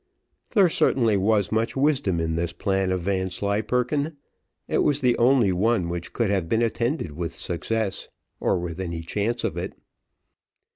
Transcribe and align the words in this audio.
There 0.55 0.67
certainly 0.67 1.15
was 1.15 1.51
much 1.51 1.75
wisdom 1.75 2.19
in 2.19 2.35
this 2.35 2.53
plan 2.53 2.91
of 2.91 3.01
Vanslyperken, 3.01 4.17
it 4.67 4.79
was 4.79 4.99
the 4.99 5.15
only 5.19 5.51
one 5.51 5.89
which 5.89 6.11
could 6.11 6.31
have 6.31 6.49
been 6.49 6.63
attended 6.63 7.11
with 7.11 7.35
success, 7.35 8.07
or 8.39 8.57
with 8.57 8.79
any 8.79 9.01
chance 9.01 9.43
of 9.43 9.57
it. 9.57 9.73